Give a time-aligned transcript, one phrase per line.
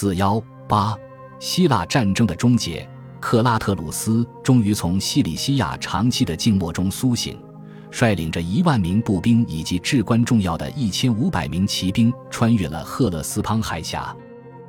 [0.00, 0.96] 四幺八，
[1.38, 2.88] 希腊战争的终结，
[3.20, 7.38] 克拉特鲁斯终于从西里西亚长期的静默中苏醒，
[7.90, 14.16] 率领着一万名步兵以及至关重要的一千五百名骑兵，穿越了赫勒斯滂海峡。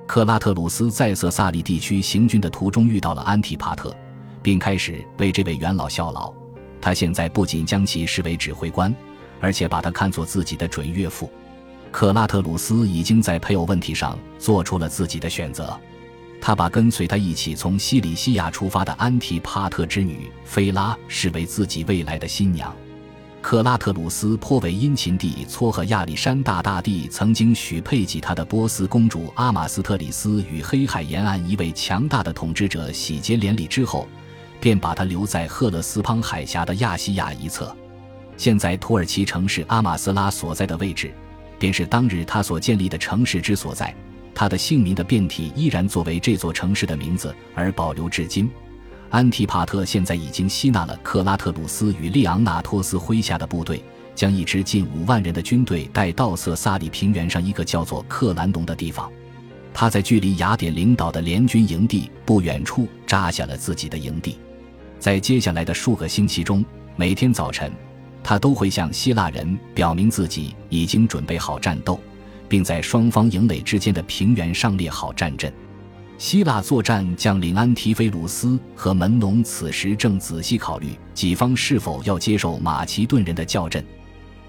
[0.05, 3.95] 克拉特鲁斯在色萨利地区行军的途中遇到了安提帕特，
[4.43, 6.29] 并开始为这位元老效劳。
[6.81, 8.93] 他现在不仅将其视为指挥官，
[9.39, 11.31] 而且把他看作自己的准岳父。
[11.91, 15.77] 克拉特鲁斯已经在配偶问题上做出了自己的选择，
[16.39, 22.73] 他把跟随他一起从西里西亚出发的安提帕特之女菲拉视为自己未来的新娘。
[23.41, 34.07] 克拉特鲁斯颇为殷勤地撮合亚历山大大帝曾经许配给他的波斯公主阿马斯特里斯与黑海沿岸一位强大的统治者喜结连理之后，
[34.59, 37.75] 便把他留在赫勒斯滂海峡的亚细亚一侧。
[38.37, 41.11] 现在土耳其城市阿马斯拉所在的位置。
[41.61, 43.93] 便是当日他所建立的城市之所在，
[44.33, 48.49] 他的姓名的变体依然作为这座城市的名字而保留至今。
[49.11, 53.83] 安提帕特现在已经吸纳了克拉特鲁斯与利昂纳托斯麾下的部队，
[54.15, 59.11] 将一支近五万人的军队带到色萨里平原上一个叫做克兰农的地方。
[59.71, 64.39] 他在距离雅典领导的联军营地不远处扎下了自己的营地。
[64.97, 66.65] 在接下来的数个星期中，
[66.95, 67.71] 每天早晨。
[68.23, 71.99] 他都会向希腊人表明自己已经准备好战斗，
[72.47, 75.51] 并在双方营垒之间的平原上列好战阵。
[76.17, 83.83] 希腊作战将领安提菲鲁斯和门农此时正仔细考虑己方是否要接受马其顿人的叫阵。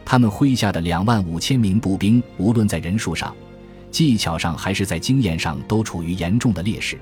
[0.05, 3.35] 他们麾下的两万五千名步兵，无论在人数上、
[3.91, 6.99] 技巧上还是在经验上，都处于严重的劣势。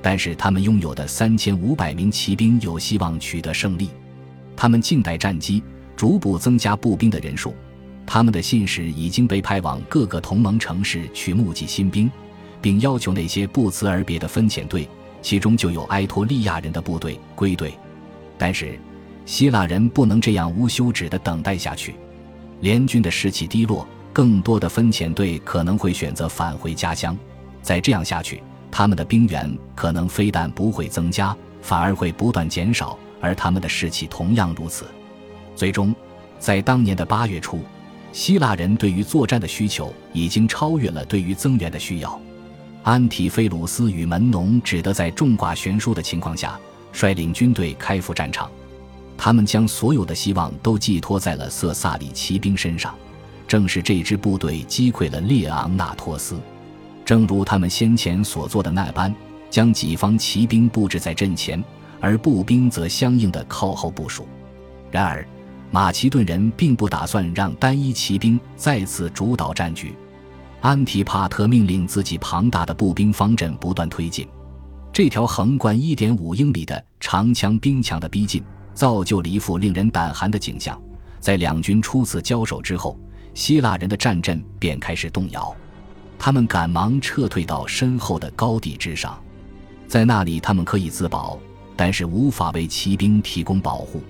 [0.00, 3.90] 但是他们拥有的三千五百名骑兵有希望取得胜利。
[4.56, 5.62] 他们静待战机。
[5.96, 7.54] 逐步增加步兵的人数，
[8.06, 12.10] 他们的信使已经被派往各个同盟城市去募集新兵，
[12.60, 14.88] 并要求那些不辞而别的分遣队，
[15.22, 17.72] 其中就有埃托利亚人的部队归队。
[18.36, 18.78] 但是，
[19.24, 21.94] 希腊人不能这样无休止地等待下去。
[22.60, 27.16] 联军的士气低落，更多的分遣队可能会选择返回家乡。
[27.62, 34.84] 再这样下去，他们的兵源可能非但不会增加，反而会不断减少，而他们的士气同样如此。
[35.56, 35.94] 最终，
[36.38, 37.60] 在当年的八月初，
[38.12, 42.20] 希腊人对于作战的需求已经超越了对于增援的需要。
[42.82, 46.58] 安提菲鲁斯与门农只得在众寡悬殊的情况下
[46.92, 48.50] 率领军队开赴战场。
[49.16, 52.94] 他们将所有的希望都寄托在了色萨里骑兵身上。
[53.46, 56.38] 正是这支部队击溃了列昂纳托斯，
[57.04, 59.14] 正如他们先前所做的那般，
[59.50, 61.62] 将己方骑兵布置在阵前，
[62.00, 64.26] 而步兵则相应的靠后部署。
[64.90, 65.26] 然而。
[65.70, 69.94] 马其顿人并不打算让单一骑兵再次主导战局。
[70.60, 74.26] 安提帕特命令自己庞大的步兵方阵不断推进。
[74.92, 78.42] 这条横贯一点五英里的长枪兵墙的逼近，
[78.72, 80.80] 造就了一副令人胆寒的景象。
[81.18, 82.98] 在两军初次交手之后，
[83.34, 85.54] 希腊人的战阵便开始动摇。
[86.18, 89.20] 他们赶忙撤退到身后的高地之上，
[89.88, 91.38] 在那里他们可以自保，
[91.76, 94.00] 但是无法为骑兵提供保护，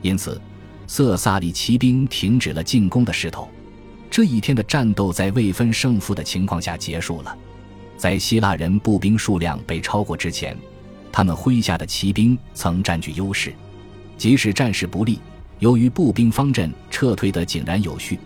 [0.00, 0.40] 因此。
[0.92, 3.48] 色萨里骑兵停止了进攻的势头，
[4.10, 7.32] 这一天的战斗在未分胜负的情况下结束了。
[7.96, 10.58] 在希腊人步兵数量被超过之前，
[11.12, 13.54] 他们麾下的骑兵曾占据优势。
[14.18, 15.20] 即使战事不利，
[15.60, 18.18] 由于步兵方阵撤退得井然有序，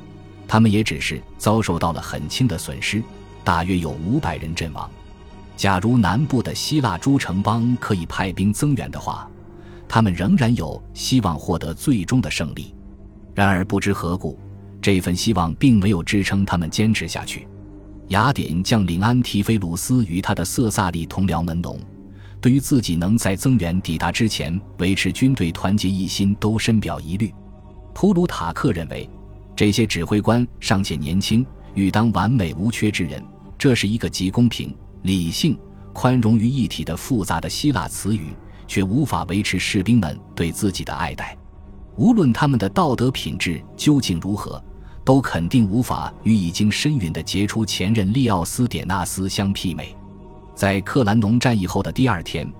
[0.49, 3.03] 他们也只是遭受到了很轻的损失，
[3.45, 4.91] 大约有五百人阵亡。
[5.55, 9.29] 假如南部的希腊诸城邦可以派兵增援的话，
[9.89, 12.75] 他们仍然有希望获得最终的胜利，
[13.35, 14.39] 然而不知何故，
[14.81, 17.47] 这份希望并没有支撑他们坚持下去。
[18.09, 21.81] 雅典将领安提菲鲁斯与他的色萨利同僚门农，
[22.41, 27.33] 对于自己能在增援抵达之前维持军队团结一心都深表疑虑。
[27.95, 29.09] 普鲁塔克认为，
[29.57, 33.25] 这些指挥官尚且年轻，欲当完美无缺之人，
[33.57, 35.57] 这是一个极公平、理性、
[35.93, 38.35] 宽容于一体的复杂的希腊词语。
[38.67, 41.37] 却无法维持士兵们对自己的爱戴，
[41.97, 44.63] 无论他们的道德品质究竟如何，
[45.05, 49.95] 都肯定无法与已经身陨的杰出前任利奥斯·典纳斯相媲美。
[50.55, 52.51] 在克兰农战役后的第二天，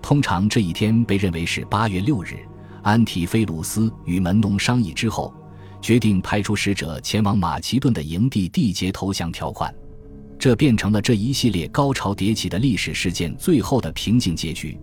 [0.00, 2.38] 通常这一天被认为是八月六日，
[2.82, 5.34] 安提菲鲁斯与门农商议之后，
[5.82, 9.74] 决定派出使者前往马其顿的营地缔结投降条款，
[10.38, 14.78] 这变成了这一系列高潮迭起的历史事件最后的平静结局。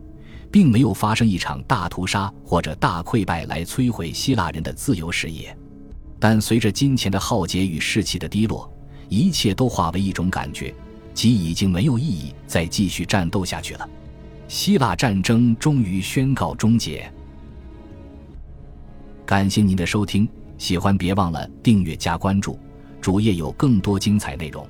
[0.51, 5.55] 并没有发生一场大屠杀或者大溃败来摧毁希腊人的自由事业，
[6.19, 8.71] 但随着金钱的浩劫与士气的低落，
[9.09, 10.73] 一切都化为一种感觉，
[11.13, 13.89] 即已经没有意义再继续战斗下去了。
[14.47, 17.11] 希腊战争终于宣告终结。
[19.25, 20.27] 感谢您的收听，
[20.57, 22.57] 喜欢别忘了订阅加关注，
[23.01, 24.65] 主页有更多精彩内容。